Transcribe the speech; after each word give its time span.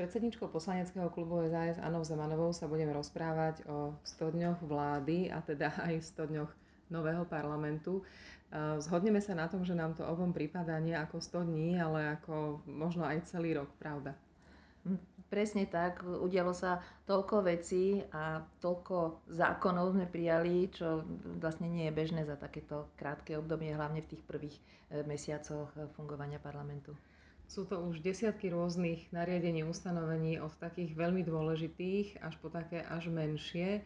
predsedničkou 0.00 0.48
poslaneckého 0.48 1.12
klubu 1.12 1.44
SAS 1.52 1.76
Anou 1.76 2.00
Zemanovou 2.00 2.56
sa 2.56 2.64
budeme 2.64 2.96
rozprávať 2.96 3.68
o 3.68 3.92
100 4.00 4.32
dňoch 4.32 4.58
vlády 4.64 5.28
a 5.28 5.44
teda 5.44 5.76
aj 5.76 6.16
100 6.16 6.32
dňoch 6.32 6.50
nového 6.88 7.28
parlamentu. 7.28 8.00
Zhodneme 8.80 9.20
sa 9.20 9.36
na 9.36 9.44
tom, 9.44 9.60
že 9.60 9.76
nám 9.76 9.92
to 9.92 10.08
obom 10.08 10.32
prípada 10.32 10.80
nie 10.80 10.96
ako 10.96 11.20
100 11.20 11.52
dní, 11.52 11.76
ale 11.76 12.16
ako 12.16 12.64
možno 12.64 13.04
aj 13.04 13.28
celý 13.28 13.52
rok, 13.60 13.68
pravda? 13.76 14.16
Hm, 14.88 14.96
presne 15.28 15.68
tak. 15.68 16.00
Udialo 16.00 16.56
sa 16.56 16.80
toľko 17.04 17.44
vecí 17.44 18.00
a 18.16 18.40
toľko 18.64 19.28
zákonov 19.28 19.92
sme 19.92 20.08
prijali, 20.08 20.72
čo 20.72 21.04
vlastne 21.44 21.68
nie 21.68 21.84
je 21.86 21.92
bežné 21.92 22.24
za 22.24 22.40
takéto 22.40 22.88
krátke 22.96 23.36
obdobie, 23.36 23.76
hlavne 23.76 24.00
v 24.00 24.16
tých 24.16 24.24
prvých 24.24 24.56
eh, 24.56 25.04
mesiacoch 25.04 25.68
eh, 25.76 25.84
fungovania 25.92 26.40
parlamentu. 26.40 26.96
Sú 27.50 27.66
to 27.66 27.82
už 27.82 27.98
desiatky 27.98 28.46
rôznych 28.54 29.10
nariadení, 29.10 29.66
ustanovení 29.66 30.38
od 30.38 30.54
takých 30.62 30.94
veľmi 30.94 31.26
dôležitých 31.26 32.22
až 32.22 32.38
po 32.38 32.46
také 32.46 32.86
až 32.86 33.10
menšie. 33.10 33.82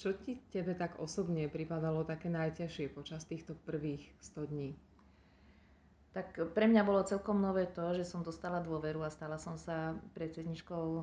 Čo 0.00 0.16
ti 0.16 0.40
tebe 0.48 0.72
tak 0.72 0.96
osobne 0.96 1.44
pripadalo 1.52 2.08
také 2.08 2.32
najťažšie 2.32 2.88
počas 2.96 3.28
týchto 3.28 3.52
prvých 3.68 4.00
100 4.24 4.48
dní? 4.48 4.72
Tak 6.16 6.40
pre 6.56 6.64
mňa 6.64 6.82
bolo 6.88 7.04
celkom 7.04 7.36
nové 7.36 7.68
to, 7.68 7.92
že 7.92 8.08
som 8.08 8.24
dostala 8.24 8.64
dôveru 8.64 9.04
a 9.04 9.12
stala 9.12 9.36
som 9.36 9.60
sa 9.60 9.92
predsedničkou 10.16 10.84
e, 10.98 11.02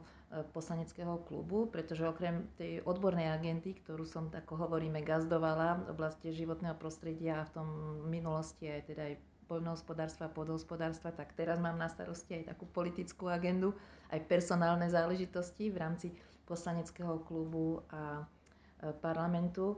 poslaneckého 0.50 1.22
klubu, 1.30 1.70
pretože 1.70 2.04
okrem 2.04 2.50
tej 2.58 2.82
odbornej 2.84 3.30
agendy, 3.32 3.78
ktorú 3.86 4.04
som, 4.04 4.34
ako 4.34 4.66
hovoríme, 4.66 5.06
gazdovala 5.06 5.86
v 5.86 5.94
oblasti 5.94 6.34
životného 6.34 6.74
prostredia 6.76 7.40
a 7.40 7.48
v 7.48 7.54
tom 7.54 7.68
minulosti 8.10 8.66
aj 8.66 8.82
teda 8.92 9.02
aj 9.14 9.16
poľnohospodárstva 9.46 10.30
podhospodárstva, 10.34 11.14
tak 11.14 11.34
teraz 11.38 11.62
mám 11.62 11.78
na 11.78 11.90
starosti 11.90 12.42
aj 12.42 12.54
takú 12.56 12.66
politickú 12.70 13.30
agendu, 13.30 13.74
aj 14.10 14.26
personálne 14.26 14.90
záležitosti 14.90 15.70
v 15.70 15.78
rámci 15.78 16.08
poslaneckého 16.46 17.22
klubu 17.26 17.82
a 17.90 18.22
e, 18.22 18.94
parlamentu. 19.02 19.78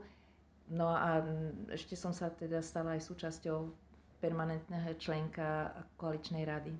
No 0.68 0.92
a 0.92 1.24
ešte 1.72 1.96
som 1.96 2.12
sa 2.12 2.28
teda 2.28 2.60
stala 2.60 3.00
aj 3.00 3.08
súčasťou 3.08 3.72
permanentného 4.20 4.92
členka 5.00 5.72
koaličnej 5.96 6.44
rady. 6.44 6.76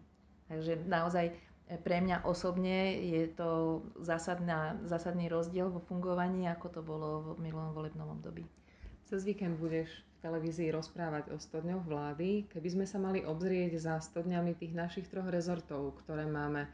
Takže 0.48 0.84
naozaj 0.84 1.32
e, 1.32 1.34
pre 1.80 2.04
mňa 2.04 2.24
osobne 2.28 3.00
je 3.00 3.28
to 3.32 3.80
zásadná, 4.00 4.76
zásadný 4.84 5.28
rozdiel 5.32 5.72
vo 5.72 5.80
fungovaní, 5.80 6.48
ako 6.48 6.66
to 6.68 6.80
bolo 6.84 7.36
v 7.36 7.48
minulom 7.48 7.72
volebnom 7.72 8.12
období. 8.12 8.44
Cez 9.08 9.24
víkend 9.24 9.56
budeš 9.56 10.07
televízii 10.18 10.74
rozprávať 10.74 11.30
o 11.30 11.36
100 11.38 11.64
dňoch 11.64 11.84
vlády. 11.86 12.50
Keby 12.50 12.68
sme 12.74 12.86
sa 12.86 12.98
mali 12.98 13.22
obzrieť 13.22 13.78
za 13.78 14.02
100 14.02 14.26
dňami 14.26 14.52
tých 14.58 14.74
našich 14.74 15.06
troch 15.06 15.30
rezortov, 15.30 15.98
ktoré 16.04 16.26
máme, 16.26 16.66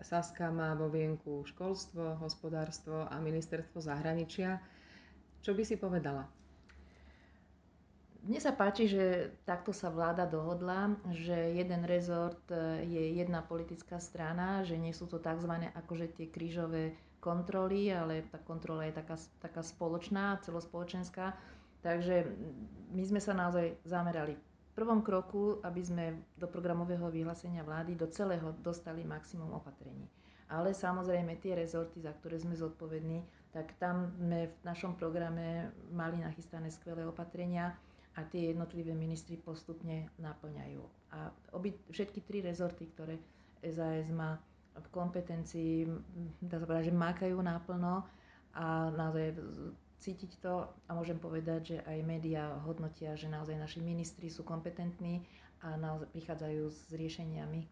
Saska 0.00 0.48
má 0.54 0.78
vo 0.78 0.86
vienku 0.86 1.42
školstvo, 1.42 2.22
hospodárstvo 2.22 3.04
a 3.10 3.18
ministerstvo 3.18 3.82
zahraničia, 3.82 4.62
čo 5.42 5.52
by 5.56 5.62
si 5.66 5.74
povedala? 5.74 6.39
Mne 8.20 8.36
sa 8.36 8.52
páči, 8.52 8.84
že 8.84 9.32
takto 9.48 9.72
sa 9.72 9.88
vláda 9.88 10.28
dohodla, 10.28 10.92
že 11.16 11.56
jeden 11.56 11.88
rezort 11.88 12.44
e, 12.52 12.84
je 12.84 13.16
jedna 13.16 13.40
politická 13.40 13.96
strana, 13.96 14.60
že 14.60 14.76
nie 14.76 14.92
sú 14.92 15.08
to 15.08 15.16
tzv. 15.16 15.48
akože 15.72 16.20
tie 16.20 16.26
krížové 16.28 16.92
kontroly, 17.24 17.88
ale 17.88 18.28
tá 18.28 18.36
kontrola 18.36 18.84
je 18.84 19.00
taká, 19.00 19.16
taká 19.40 19.64
spoločná, 19.64 20.36
celospoločenská. 20.44 21.32
Takže 21.80 22.28
my 22.92 23.02
sme 23.08 23.20
sa 23.24 23.32
naozaj 23.32 23.80
zamerali 23.88 24.36
v 24.36 24.72
prvom 24.76 25.00
kroku, 25.00 25.56
aby 25.64 25.80
sme 25.80 26.04
do 26.36 26.44
programového 26.44 27.08
vyhlásenia 27.08 27.64
vlády 27.64 27.96
do 27.96 28.04
celého 28.04 28.52
dostali 28.60 29.00
maximum 29.00 29.56
opatrení. 29.56 30.04
Ale 30.52 30.76
samozrejme 30.76 31.40
tie 31.40 31.56
rezorty, 31.56 32.04
za 32.04 32.12
ktoré 32.20 32.36
sme 32.36 32.52
zodpovední, 32.52 33.24
tak 33.54 33.72
tam 33.80 34.12
sme 34.20 34.52
v 34.52 34.60
našom 34.66 34.92
programe 34.92 35.72
mali 35.88 36.20
nachystané 36.20 36.68
skvelé 36.68 37.08
opatrenia 37.08 37.72
a 38.18 38.26
tie 38.26 38.50
jednotlivé 38.50 38.90
ministri 38.96 39.38
postupne 39.38 40.10
naplňajú. 40.18 40.82
A 41.14 41.30
obi, 41.54 41.74
všetky 41.94 42.26
tri 42.26 42.42
rezorty, 42.42 42.90
ktoré 42.90 43.18
SAS 43.62 44.10
má 44.10 44.38
v 44.74 44.86
kompetencii, 44.90 45.86
dá 46.42 46.58
sa 46.58 46.66
povedať, 46.66 46.90
že 46.90 46.94
mákajú 46.94 47.36
náplno 47.38 48.02
a 48.54 48.90
naozaj 48.90 49.38
cítiť 50.00 50.40
to 50.40 50.64
a 50.88 50.90
môžem 50.96 51.20
povedať, 51.20 51.76
že 51.76 51.78
aj 51.84 51.98
médiá 52.08 52.56
hodnotia, 52.64 53.14
že 53.14 53.28
naozaj 53.28 53.54
naši 53.60 53.84
ministri 53.84 54.32
sú 54.32 54.42
kompetentní 54.42 55.22
a 55.60 55.76
naozaj 55.76 56.08
prichádzajú 56.10 56.64
s 56.72 56.80
riešeniami. 56.96 57.68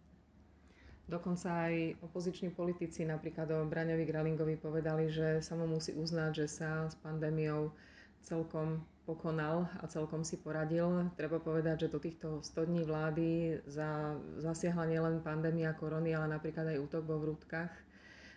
Dokonca 1.09 1.73
aj 1.73 2.05
opoziční 2.05 2.53
politici, 2.53 3.01
napríklad 3.09 3.49
o 3.57 3.65
Braňovi 3.65 4.05
Gralingovi, 4.05 4.61
povedali, 4.61 5.09
že 5.09 5.41
sa 5.41 5.57
mu 5.57 5.65
musí 5.65 5.97
uznať, 5.97 6.45
že 6.45 6.47
sa 6.53 6.85
s 6.85 7.01
pandémiou 7.01 7.73
celkom 8.21 8.85
pokonal 9.09 9.65
a 9.81 9.89
celkom 9.89 10.21
si 10.21 10.37
poradil. 10.37 11.09
Treba 11.17 11.41
povedať, 11.41 11.89
že 11.89 11.93
do 11.97 11.97
týchto 11.97 12.45
100 12.45 12.69
dní 12.69 12.83
vlády 12.85 13.29
za, 13.65 14.21
zasiahla 14.37 14.85
nielen 14.85 15.25
pandémia 15.25 15.73
korony, 15.73 16.13
ale 16.13 16.37
napríklad 16.37 16.69
aj 16.69 16.85
útok 16.85 17.09
vo 17.09 17.17
vrútkach. 17.17 17.73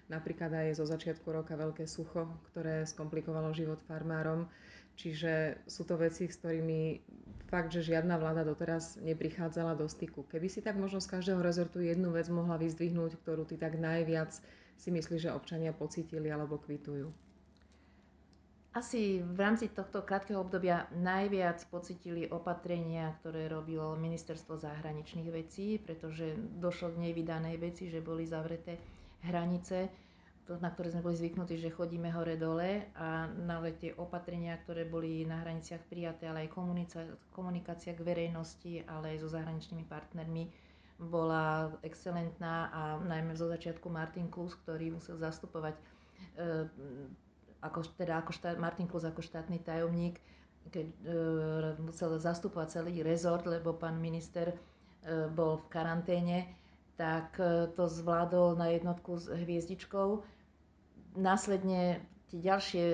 Napríklad 0.08 0.56
aj 0.56 0.80
zo 0.80 0.88
začiatku 0.88 1.28
roka 1.28 1.60
veľké 1.60 1.84
sucho, 1.84 2.31
ktoré 2.52 2.88
skomplikovalo 2.88 3.52
život 3.52 3.84
farmárom. 3.84 4.48
Čiže 4.96 5.64
sú 5.68 5.84
to 5.84 6.00
veci, 6.00 6.31
s 6.31 6.40
ktorými 6.40 7.04
fakt, 7.52 7.76
že 7.76 7.84
žiadna 7.84 8.16
vláda 8.16 8.48
doteraz 8.48 8.96
neprichádzala 9.04 9.76
do 9.76 9.88
styku. 9.92 10.24
Keby 10.24 10.48
si 10.48 10.64
tak 10.64 10.80
možno 10.80 11.04
z 11.04 11.12
každého 11.12 11.44
rezortu 11.44 11.84
jednu 11.84 12.16
vec 12.16 12.31
mohla 12.31 12.56
vyzdvihnúť, 12.56 13.20
ktorú 13.20 13.44
ty 13.44 13.60
tak 13.60 13.76
najviac 13.76 14.36
si 14.80 14.90
myslíš, 14.92 15.28
že 15.28 15.36
občania 15.36 15.76
pocítili 15.76 16.31
alebo 16.31 16.60
kvitujú. 16.60 17.31
Asi 18.72 19.20
v 19.20 19.36
rámci 19.36 19.68
tohto 19.68 20.00
krátkeho 20.00 20.48
obdobia 20.48 20.88
najviac 20.96 21.59
pocitili 21.68 22.24
opatrenia, 22.32 23.12
ktoré 23.20 23.52
robilo 23.52 24.00
Ministerstvo 24.00 24.56
zahraničných 24.56 25.28
vecí, 25.28 25.76
pretože 25.76 26.40
došlo 26.56 26.96
k 26.96 27.12
nevydanej 27.12 27.60
veci, 27.60 27.92
že 27.92 28.00
boli 28.00 28.24
zavreté 28.24 28.80
hranice, 29.28 29.92
na 30.48 30.72
ktoré 30.72 30.96
sme 30.96 31.04
boli 31.04 31.20
zvyknutí, 31.20 31.60
že 31.60 31.76
chodíme 31.76 32.16
hore-dole 32.16 32.96
a 32.96 33.28
naozaj 33.28 33.74
tie 33.76 33.92
opatrenia, 34.00 34.56
ktoré 34.64 34.88
boli 34.88 35.28
na 35.28 35.44
hraniciach 35.44 35.84
prijaté, 35.92 36.31
ale 36.31 36.48
aj 36.48 36.56
komunikácia, 36.56 37.12
komunikácia 37.36 37.92
k 37.92 38.08
verejnosti, 38.08 38.88
ale 38.88 39.16
aj 39.16 39.18
so 39.20 39.30
zahraničnými 39.36 39.84
partnermi 39.84 40.48
bola 41.12 41.76
excelentná 41.84 42.72
a 42.72 42.81
najmä 43.04 43.36
zo 43.36 43.52
začiatku 43.52 43.92
Martin 43.92 44.31
Klus, 44.31 44.56
ktorý 44.64 44.96
musel 44.96 45.20
zastupovať 45.20 45.76
e, 45.76 45.84
ako, 47.62 47.86
teda 47.94 48.20
ako 48.20 48.34
štát, 48.34 48.58
Martin 48.58 48.90
Klus 48.90 49.06
ako 49.06 49.22
štátny 49.22 49.62
tajomník, 49.62 50.18
keď 50.70 50.88
e, 50.88 50.96
musel 51.82 52.18
zastupovať 52.18 52.82
celý 52.82 53.02
rezort, 53.02 53.46
lebo 53.46 53.74
pán 53.74 53.98
minister 53.98 54.54
e, 54.54 54.56
bol 55.30 55.58
v 55.58 55.66
karanténe, 55.70 56.50
tak 56.98 57.38
e, 57.38 57.70
to 57.74 57.86
zvládol 57.86 58.58
na 58.58 58.74
jednotku 58.74 59.18
s 59.18 59.30
hviezdičkou. 59.30 60.22
Následne 61.18 62.02
tie 62.30 62.40
ďalšie 62.40 62.86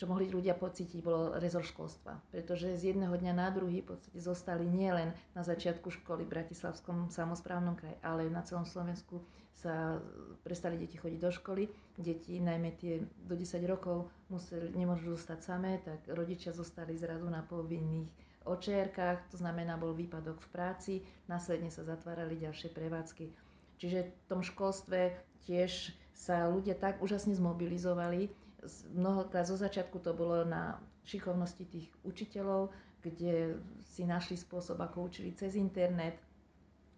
čo 0.00 0.08
mohli 0.08 0.32
ľudia 0.32 0.56
pocítiť, 0.56 1.04
bolo 1.04 1.36
rezor 1.36 1.60
školstva. 1.60 2.16
Pretože 2.32 2.72
z 2.80 2.96
jedného 2.96 3.12
dňa 3.12 3.36
na 3.36 3.52
druhý 3.52 3.84
v 3.84 3.92
podstate 3.92 4.16
zostali 4.16 4.64
nielen 4.64 5.12
na 5.36 5.44
začiatku 5.44 5.92
školy 5.92 6.24
v 6.24 6.40
Bratislavskom 6.40 7.12
samozprávnom 7.12 7.76
kraji, 7.76 8.00
ale 8.00 8.32
na 8.32 8.40
celom 8.40 8.64
Slovensku 8.64 9.20
sa 9.60 10.00
prestali 10.40 10.80
deti 10.80 10.96
chodiť 10.96 11.20
do 11.20 11.28
školy. 11.28 11.68
Deti, 12.00 12.40
najmä 12.40 12.80
tie 12.80 13.04
do 13.28 13.36
10 13.36 13.60
rokov, 13.68 14.08
museli, 14.32 14.72
nemôžu 14.72 15.12
zostať 15.20 15.38
samé, 15.44 15.84
tak 15.84 16.00
rodičia 16.08 16.56
zostali 16.56 16.96
zrazu 16.96 17.28
na 17.28 17.44
povinných 17.44 18.08
očierkách, 18.48 19.28
to 19.28 19.36
znamená, 19.36 19.76
bol 19.76 19.92
výpadok 19.92 20.40
v 20.40 20.48
práci, 20.48 20.92
následne 21.28 21.68
sa 21.68 21.84
zatvárali 21.84 22.40
ďalšie 22.40 22.72
prevádzky. 22.72 23.28
Čiže 23.76 24.08
v 24.08 24.24
tom 24.32 24.40
školstve 24.40 25.12
tiež 25.44 25.92
sa 26.16 26.48
ľudia 26.48 26.72
tak 26.72 27.04
úžasne 27.04 27.36
zmobilizovali, 27.36 28.32
mnohokrát 28.92 29.46
zo 29.48 29.56
začiatku 29.56 29.98
to 30.00 30.12
bolo 30.12 30.44
na 30.44 30.76
šikovnosti 31.04 31.64
tých 31.64 31.88
učiteľov, 32.04 32.70
kde 33.00 33.56
si 33.80 34.04
našli 34.04 34.36
spôsob, 34.36 34.76
ako 34.80 35.08
učili 35.08 35.32
cez 35.32 35.56
internet, 35.56 36.20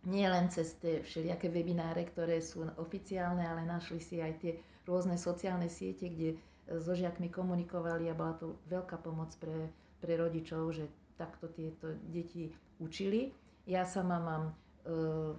nie 0.02 0.26
len 0.26 0.50
cez 0.50 0.74
tie 0.82 0.98
všelijaké 1.06 1.46
webináre, 1.46 2.02
ktoré 2.10 2.42
sú 2.42 2.66
oficiálne, 2.74 3.46
ale 3.46 3.62
našli 3.62 4.02
si 4.02 4.18
aj 4.18 4.34
tie 4.42 4.52
rôzne 4.82 5.14
sociálne 5.14 5.70
siete, 5.70 6.10
kde 6.10 6.34
so 6.66 6.94
žiakmi 6.94 7.30
komunikovali 7.30 8.10
a 8.10 8.18
bola 8.18 8.34
to 8.34 8.58
veľká 8.66 8.98
pomoc 8.98 9.30
pre, 9.38 9.70
pre 10.02 10.18
rodičov, 10.18 10.74
že 10.74 10.90
takto 11.14 11.46
tieto 11.50 11.94
deti 12.10 12.50
učili. 12.82 13.30
Ja 13.62 13.86
sama 13.86 14.18
mám 14.18 14.44
e, 14.50 14.52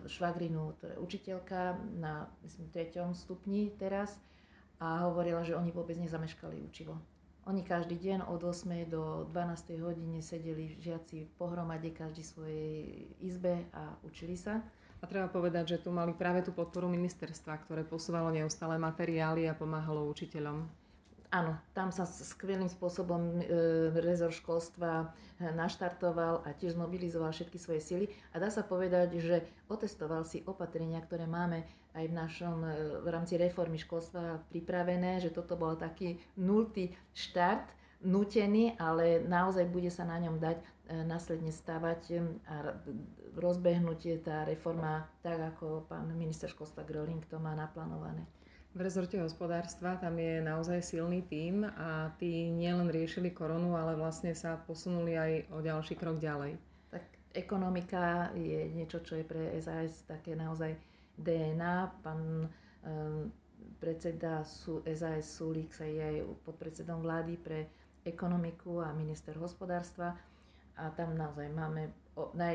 švagrinu, 0.08 0.80
ktorá 0.80 0.96
je 0.96 1.04
učiteľka 1.04 1.76
na 2.00 2.32
myslím, 2.48 2.72
treťom 2.72 3.12
stupni 3.12 3.76
teraz 3.76 4.16
a 4.80 5.06
hovorila, 5.10 5.46
že 5.46 5.58
oni 5.58 5.70
vôbec 5.70 5.98
nezameškali 6.00 6.62
učivo. 6.64 6.98
Oni 7.44 7.60
každý 7.60 8.00
deň 8.00 8.32
od 8.32 8.40
8. 8.40 8.88
do 8.88 9.28
12. 9.28 9.76
hodine 9.84 10.24
sedeli 10.24 10.80
žiaci 10.80 11.28
pohromade, 11.36 11.92
každý 11.92 12.24
svojej 12.24 13.04
izbe 13.20 13.68
a 13.76 14.00
učili 14.08 14.40
sa. 14.40 14.64
A 15.04 15.08
treba 15.12 15.28
povedať, 15.28 15.76
že 15.76 15.82
tu 15.84 15.92
mali 15.92 16.16
práve 16.16 16.40
tú 16.48 16.56
podporu 16.56 16.88
ministerstva, 16.88 17.68
ktoré 17.68 17.84
posúvalo 17.84 18.32
neustále 18.32 18.80
materiály 18.80 19.52
a 19.52 19.58
pomáhalo 19.60 20.08
učiteľom. 20.08 20.64
Áno, 21.36 21.60
tam 21.76 21.92
sa 21.92 22.08
skvelým 22.08 22.72
spôsobom 22.72 23.42
e, 23.42 23.60
rezor 24.00 24.32
školstva 24.32 25.12
naštartoval 25.42 26.46
a 26.46 26.54
tiež 26.56 26.80
zmobilizoval 26.80 27.34
všetky 27.36 27.58
svoje 27.60 27.82
sily. 27.84 28.06
A 28.32 28.40
dá 28.40 28.48
sa 28.48 28.64
povedať, 28.64 29.20
že 29.20 29.44
otestoval 29.68 30.24
si 30.24 30.46
opatrenia, 30.48 31.02
ktoré 31.04 31.28
máme 31.28 31.68
aj 31.94 32.06
v 32.10 32.18
našom 32.18 32.58
e, 32.66 32.70
v 33.02 33.08
rámci 33.08 33.38
reformy 33.38 33.78
školstva 33.78 34.42
pripravené, 34.50 35.22
že 35.22 35.30
toto 35.30 35.54
bol 35.54 35.78
taký 35.78 36.18
nultý 36.38 36.94
štart, 37.14 37.70
nutený, 38.04 38.76
ale 38.82 39.24
naozaj 39.24 39.70
bude 39.72 39.88
sa 39.88 40.04
na 40.04 40.20
ňom 40.20 40.42
dať 40.42 40.60
e, 40.60 40.66
následne 41.06 41.54
stavať 41.54 42.02
e, 42.12 42.16
a 42.50 42.56
rozbehnúť 43.38 44.26
tá 44.26 44.44
reforma 44.44 45.08
tak, 45.22 45.40
ako 45.56 45.86
pán 45.88 46.10
minister 46.18 46.50
školstva 46.50 46.84
Groling 46.84 47.24
to 47.30 47.38
má 47.38 47.54
naplánované. 47.54 48.26
V 48.74 48.82
rezorte 48.82 49.22
hospodárstva 49.22 50.02
tam 50.02 50.18
je 50.18 50.42
naozaj 50.42 50.82
silný 50.82 51.22
tím 51.30 51.62
a 51.62 52.10
tí 52.18 52.50
nielen 52.50 52.90
riešili 52.90 53.30
koronu, 53.30 53.78
ale 53.78 53.94
vlastne 53.94 54.34
sa 54.34 54.58
posunuli 54.66 55.14
aj 55.14 55.32
o 55.54 55.62
ďalší 55.62 55.94
krok 55.94 56.18
ďalej. 56.18 56.58
Tak 56.90 57.06
ekonomika 57.38 58.34
je 58.34 58.74
niečo, 58.74 59.06
čo 59.06 59.22
je 59.22 59.30
pre 59.30 59.54
SAS 59.62 60.02
také 60.10 60.34
naozaj 60.34 60.74
DNA. 61.18 61.92
Pán 62.02 62.48
um, 62.48 63.32
predseda 63.80 64.44
SAS 64.44 65.26
Sulík 65.38 65.74
sa 65.76 65.84
je 65.84 66.00
aj 66.00 66.18
podpredsedom 66.48 67.04
vlády 67.04 67.36
pre 67.40 67.68
ekonomiku 68.04 68.84
a 68.84 68.92
minister 68.96 69.36
hospodárstva 69.40 70.16
a 70.76 70.90
tam 70.96 71.16
naozaj 71.16 71.54
máme 71.54 71.94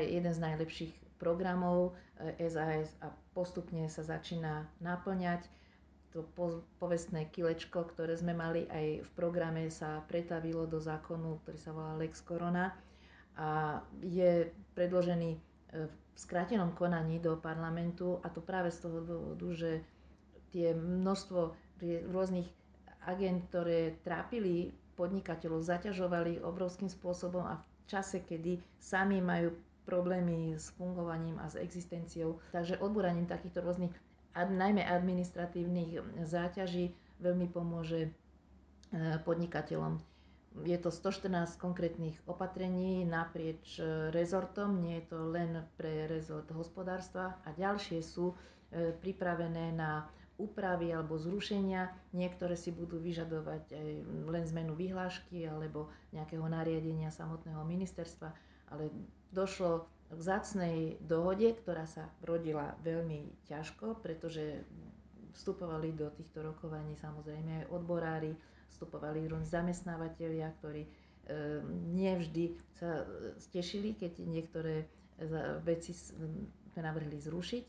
jeden 0.03 0.33
z 0.33 0.39
najlepších 0.43 0.93
programov 1.17 1.95
SAS 2.37 2.89
eh, 2.91 3.03
a 3.03 3.07
postupne 3.33 3.87
sa 3.87 4.03
začína 4.03 4.67
naplňať 4.83 5.47
to 6.09 6.25
povestné 6.81 7.29
kilečko, 7.29 7.85
ktoré 7.93 8.17
sme 8.17 8.33
mali 8.33 8.65
aj 8.73 9.05
v 9.05 9.09
programe, 9.13 9.69
sa 9.69 10.01
pretavilo 10.09 10.65
do 10.65 10.81
zákonu, 10.81 11.37
ktorý 11.45 11.59
sa 11.61 11.69
volá 11.69 11.93
Lex 12.01 12.25
Corona 12.25 12.73
a 13.37 13.79
je 14.01 14.49
predložený 14.73 15.37
e, 15.37 15.39
v 15.85 15.95
skrátenom 16.15 16.71
konaní 16.73 17.19
do 17.19 17.37
parlamentu 17.37 18.19
a 18.23 18.29
to 18.29 18.41
práve 18.41 18.69
z 18.69 18.79
toho 18.85 18.99
dôvodu, 19.01 19.47
že 19.53 19.71
tie 20.49 20.73
množstvo 20.73 21.53
rôznych 22.09 22.49
agent, 23.05 23.45
ktoré 23.49 23.95
trápili 24.03 24.73
podnikateľov, 24.93 25.63
zaťažovali 25.63 26.43
obrovským 26.43 26.91
spôsobom 26.91 27.45
a 27.47 27.55
v 27.55 27.63
čase, 27.87 28.19
kedy 28.19 28.59
sami 28.77 29.23
majú 29.23 29.55
problémy 29.87 30.53
s 30.53 30.69
fungovaním 30.75 31.39
a 31.39 31.47
s 31.47 31.55
existenciou. 31.55 32.37
Takže 32.51 32.77
odbúraním 32.77 33.25
takýchto 33.25 33.63
rôznych 33.63 33.95
najmä 34.35 34.85
administratívnych 34.85 35.97
záťaží 36.21 36.93
veľmi 37.17 37.47
pomôže 37.49 38.07
e, 38.07 38.09
podnikateľom. 39.25 39.97
Je 40.65 40.77
to 40.77 40.89
114 40.89 41.29
konkrétnych 41.55 42.17
opatrení 42.25 43.05
naprieč 43.05 43.77
e, 43.77 44.09
rezortom, 44.09 44.81
nie 44.81 44.97
je 44.99 45.05
to 45.13 45.29
len 45.29 45.61
pre 45.77 46.09
rezort 46.09 46.49
hospodárstva 46.51 47.37
a 47.45 47.53
ďalšie 47.53 48.01
sú 48.01 48.33
e, 48.33 48.35
pripravené 48.91 49.69
na 49.71 50.09
úpravy 50.39 50.89
alebo 50.89 51.19
zrušenia. 51.19 51.91
Niektoré 52.15 52.55
si 52.55 52.71
budú 52.71 52.97
vyžadovať 52.97 53.75
aj 53.75 53.89
len 54.25 54.43
zmenu 54.49 54.73
vyhlášky 54.73 55.45
alebo 55.45 55.91
nejakého 56.15 56.47
nariadenia 56.47 57.11
samotného 57.11 57.61
ministerstva, 57.67 58.31
ale 58.71 58.89
došlo 59.29 59.85
k 60.09 60.19
zácnej 60.19 60.97
dohode, 61.05 61.53
ktorá 61.61 61.85
sa 61.85 62.09
rodila 62.25 62.73
veľmi 62.81 63.45
ťažko, 63.45 64.01
pretože 64.01 64.65
vstupovali 65.37 65.93
do 65.93 66.09
týchto 66.09 66.41
rokovaní 66.41 66.97
samozrejme 66.97 67.63
aj 67.63 67.69
odborári, 67.69 68.33
vstupovali 68.71 69.27
rôzni 69.27 69.49
zamestnávateľia, 69.49 70.53
ktorí 70.61 70.85
e, 70.85 70.89
nevždy 71.93 72.57
sa 72.77 73.05
stešili, 73.37 73.97
keď 73.97 74.23
niektoré 74.23 74.87
veci 75.67 75.91
sme 75.91 76.79
navrhli 76.79 77.19
zrušiť. 77.19 77.65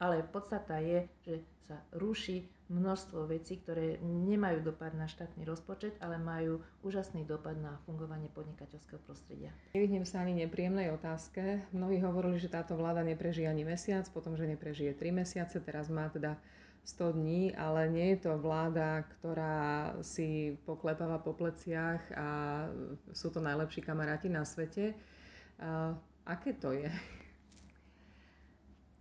Ale 0.00 0.24
podstata 0.26 0.80
je, 0.80 1.06
že 1.22 1.34
sa 1.68 1.76
ruší 1.94 2.48
množstvo 2.72 3.26
vecí, 3.30 3.60
ktoré 3.60 4.00
nemajú 4.02 4.64
dopad 4.64 4.96
na 4.96 5.06
štátny 5.06 5.42
rozpočet, 5.44 5.94
ale 6.00 6.16
majú 6.16 6.62
úžasný 6.86 7.26
dopad 7.26 7.58
na 7.58 7.76
fungovanie 7.84 8.30
podnikateľského 8.32 8.98
prostredia. 9.04 9.50
Nevyhnem 9.76 10.06
sa 10.06 10.22
ani 10.22 10.34
nepríjemnej 10.40 10.94
otázke. 10.94 11.66
Mnohí 11.74 12.00
hovorili, 12.00 12.40
že 12.40 12.50
táto 12.50 12.78
vláda 12.78 13.02
neprežije 13.04 13.50
ani 13.50 13.66
mesiac, 13.66 14.06
potom, 14.10 14.34
že 14.34 14.48
neprežije 14.48 14.96
3 14.96 15.20
mesiace, 15.20 15.58
teraz 15.60 15.90
má 15.92 16.08
teda 16.08 16.38
100 16.84 17.12
dní, 17.12 17.54
ale 17.54 17.88
nie 17.92 18.16
je 18.16 18.26
to 18.26 18.40
vláda, 18.40 19.04
ktorá 19.18 19.94
si 20.00 20.58
poklepáva 20.66 21.20
po 21.20 21.36
pleciach 21.36 22.02
a 22.16 22.28
sú 23.12 23.30
to 23.30 23.38
najlepší 23.38 23.84
kamaráti 23.84 24.32
na 24.32 24.42
svete. 24.42 24.96
Aké 26.26 26.56
to 26.56 26.72
je? 26.72 26.90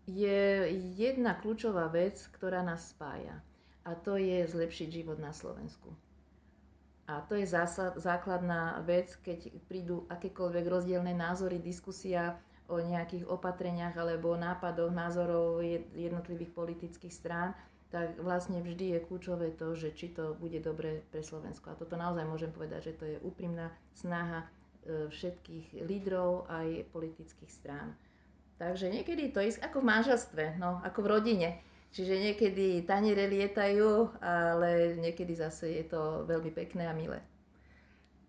Je 0.09 0.73
jedna 0.97 1.37
kľúčová 1.37 1.87
vec, 1.89 2.17
ktorá 2.33 2.65
nás 2.65 2.93
spája 2.93 3.39
a 3.85 3.95
to 3.95 4.19
je 4.19 4.41
zlepšiť 4.45 5.01
život 5.01 5.17
na 5.17 5.33
Slovensku. 5.33 5.93
A 7.09 7.25
to 7.25 7.33
je 7.33 7.45
zásad, 7.49 7.97
základná 7.97 8.85
vec, 8.85 9.17
keď 9.25 9.49
prídu 9.65 10.05
akékoľvek 10.13 10.65
rozdielne 10.69 11.17
názory, 11.17 11.57
diskusia 11.57 12.37
o 12.69 12.77
nejakých 12.77 13.25
opatreniach 13.25 13.97
alebo 13.97 14.37
nápadoch, 14.37 14.93
názorov 14.93 15.65
jednotlivých 15.97 16.53
politických 16.53 17.13
strán, 17.13 17.57
tak 17.89 18.21
vlastne 18.21 18.61
vždy 18.61 18.95
je 18.97 19.05
kľúčové 19.05 19.57
to, 19.57 19.73
že 19.73 19.97
či 19.97 20.13
to 20.13 20.37
bude 20.37 20.61
dobre 20.61 21.01
pre 21.09 21.25
Slovensko. 21.25 21.73
A 21.73 21.79
toto 21.79 21.97
naozaj 21.97 22.21
môžem 22.29 22.53
povedať, 22.53 22.93
že 22.93 22.97
to 23.01 23.05
je 23.09 23.17
úprimná 23.25 23.73
snaha 23.97 24.45
e, 24.45 25.09
všetkých 25.09 25.89
lídrov 25.89 26.45
aj 26.45 26.85
politických 26.93 27.49
strán. 27.49 27.97
Takže 28.61 28.93
niekedy 28.93 29.33
to 29.33 29.41
je 29.41 29.57
ako 29.57 29.81
v 29.81 29.89
manželstve, 29.89 30.43
no, 30.61 30.77
ako 30.85 31.01
v 31.01 31.11
rodine. 31.17 31.49
Čiže 31.89 32.21
niekedy 32.21 32.85
taniere 32.85 33.25
lietajú, 33.25 34.21
ale 34.21 34.93
niekedy 35.01 35.33
zase 35.33 35.81
je 35.81 35.85
to 35.89 36.29
veľmi 36.29 36.53
pekné 36.53 36.85
a 36.85 36.93
milé. 36.93 37.17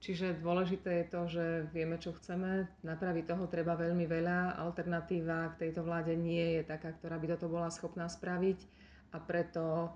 Čiže 0.01 0.41
dôležité 0.41 1.05
je 1.05 1.07
to, 1.13 1.21
že 1.29 1.45
vieme, 1.77 2.01
čo 2.01 2.17
chceme. 2.17 2.65
Napraviť 2.81 3.25
toho 3.29 3.45
treba 3.53 3.77
veľmi 3.77 4.09
veľa. 4.09 4.57
Alternatíva 4.57 5.53
k 5.55 5.69
tejto 5.69 5.85
vláde 5.85 6.17
nie 6.17 6.57
je 6.57 6.63
taká, 6.65 6.97
ktorá 6.97 7.21
by 7.21 7.37
toto 7.37 7.53
bola 7.53 7.69
schopná 7.69 8.09
spraviť 8.09 8.65
a 9.13 9.21
preto 9.21 9.93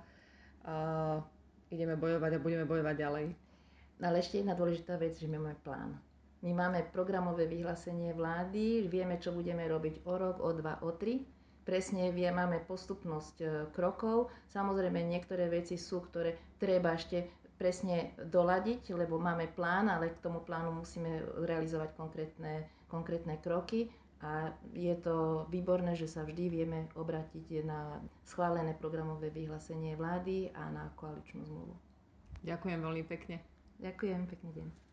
uh, 0.68 1.24
ideme 1.72 1.96
bojovať 1.96 2.36
a 2.36 2.44
budeme 2.44 2.68
bojovať 2.68 2.94
ďalej. 3.00 3.26
Ale 4.04 4.16
ešte 4.20 4.44
jedna 4.44 4.52
dôležitá 4.52 5.00
vec, 5.00 5.16
že 5.16 5.24
my 5.24 5.40
máme 5.40 5.56
plán. 5.64 5.96
My 6.44 6.52
máme 6.52 6.84
programové 6.92 7.48
vyhlásenie 7.48 8.12
vlády, 8.12 8.84
vieme, 8.84 9.16
čo 9.16 9.32
budeme 9.32 9.64
robiť 9.64 10.04
o 10.04 10.14
rok, 10.20 10.36
o 10.44 10.52
dva, 10.52 10.84
o 10.84 10.92
tri 10.92 11.24
presne 11.64 12.12
vie, 12.12 12.28
máme 12.28 12.60
postupnosť 12.68 13.36
e, 13.40 13.46
krokov. 13.72 14.28
Samozrejme, 14.52 15.00
niektoré 15.00 15.48
veci 15.48 15.80
sú, 15.80 16.04
ktoré 16.04 16.36
treba 16.60 16.92
ešte 16.92 17.43
presne 17.58 18.12
doladiť, 18.18 18.90
lebo 18.94 19.18
máme 19.18 19.46
plán, 19.54 19.86
ale 19.86 20.10
k 20.10 20.22
tomu 20.22 20.42
plánu 20.42 20.74
musíme 20.74 21.22
realizovať 21.46 21.94
konkrétne, 21.94 22.66
konkrétne 22.90 23.38
kroky. 23.38 23.90
A 24.24 24.56
je 24.72 24.94
to 25.04 25.44
výborné, 25.52 25.92
že 25.92 26.08
sa 26.08 26.24
vždy 26.24 26.48
vieme 26.48 26.88
obrátiť 26.96 27.60
na 27.60 28.00
schválené 28.24 28.72
programové 28.72 29.28
vyhlásenie 29.28 30.00
vlády 30.00 30.48
a 30.56 30.72
na 30.72 30.88
koaličnú 30.96 31.44
zmluvu. 31.44 31.74
Ďakujem 32.40 32.80
veľmi 32.80 33.04
pekne. 33.04 33.36
Ďakujem, 33.84 34.20
pekný 34.24 34.50
deň. 34.56 34.83